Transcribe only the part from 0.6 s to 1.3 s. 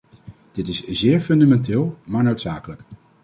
is zeer